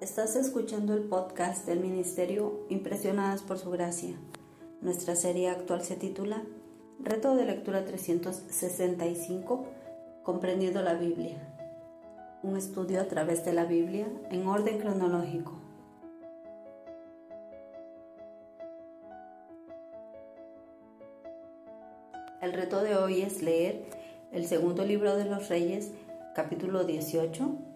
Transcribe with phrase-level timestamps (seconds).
[0.00, 4.14] Estás escuchando el podcast del Ministerio Impresionadas por Su Gracia.
[4.80, 6.42] Nuestra serie actual se titula
[6.98, 9.66] Reto de Lectura 365,
[10.22, 11.36] comprendiendo la Biblia.
[12.42, 15.52] Un estudio a través de la Biblia en orden cronológico.
[22.40, 23.84] El reto de hoy es leer
[24.32, 25.90] el segundo libro de los Reyes,
[26.34, 27.69] capítulo 18,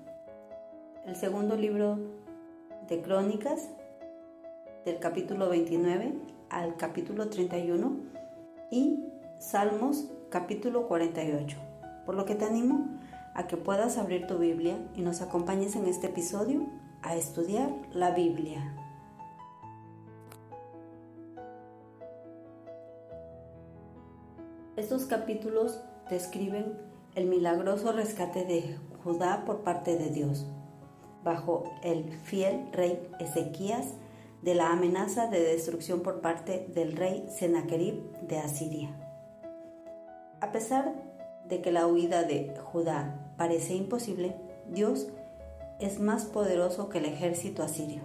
[1.07, 1.99] el segundo libro
[2.89, 3.69] de Crónicas,
[4.87, 6.15] del capítulo 29
[6.49, 7.97] al capítulo 31
[8.71, 9.05] y
[9.39, 11.59] Salmos capítulo 48.
[12.07, 12.89] Por lo que te animo
[13.35, 16.67] a que puedas abrir tu Biblia y nos acompañes en este episodio
[17.03, 18.75] a estudiar la Biblia.
[24.77, 26.79] Estos capítulos describen
[27.15, 30.47] el milagroso rescate de Judá por parte de Dios,
[31.25, 33.95] bajo el fiel rey Ezequías,
[34.43, 38.91] de la amenaza de destrucción por parte del rey Sennacherib de Asiria.
[40.43, 40.93] A pesar
[41.49, 44.37] de que la huida de Judá parece imposible,
[44.69, 45.09] Dios
[45.81, 48.03] es más poderoso que el ejército asirio.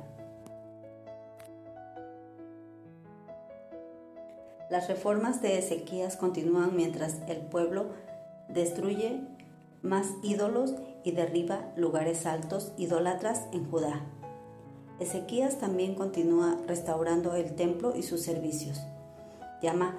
[4.70, 7.88] Las reformas de Ezequías continúan mientras el pueblo
[8.48, 9.20] destruye
[9.82, 14.02] más ídolos y derriba lugares altos idólatras en Judá.
[15.00, 18.82] Ezequías también continúa restaurando el templo y sus servicios.
[19.62, 19.96] Llama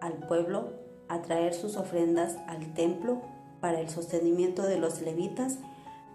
[0.00, 0.72] al pueblo
[1.08, 3.20] a traer sus ofrendas al templo
[3.60, 5.58] para el sostenimiento de los levitas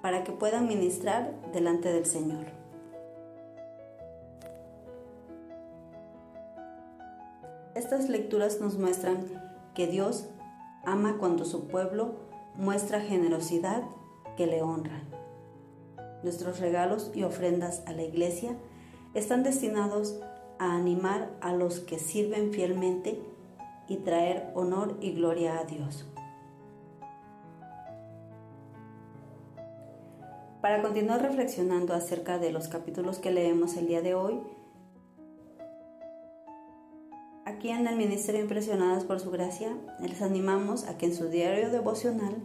[0.02, 2.46] para que puedan ministrar delante del Señor.
[7.76, 9.26] Estas lecturas nos muestran
[9.74, 10.28] que Dios
[10.86, 12.16] ama cuando su pueblo
[12.56, 13.84] muestra generosidad
[14.36, 15.04] que le honra.
[16.24, 18.56] Nuestros regalos y ofrendas a la iglesia
[19.14, 20.20] están destinados
[20.60, 23.20] a animar a los que sirven fielmente
[23.88, 26.06] y traer honor y gloria a Dios.
[30.62, 34.42] Para continuar reflexionando acerca de los capítulos que leemos el día de hoy,
[37.46, 41.70] Aquí en el Ministerio Impresionadas por Su Gracia, les animamos a que en su diario
[41.70, 42.36] devocional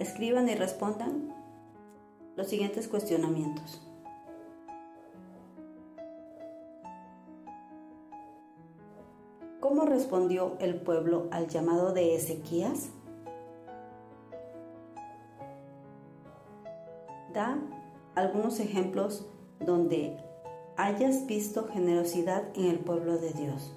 [0.00, 1.32] escriban y respondan
[2.34, 3.86] los siguientes cuestionamientos.
[9.60, 12.90] ¿Cómo respondió el pueblo al llamado de Ezequías?
[17.32, 17.58] Da
[18.14, 19.28] algunos ejemplos
[19.60, 20.16] donde
[20.76, 23.76] hayas visto generosidad en el pueblo de Dios.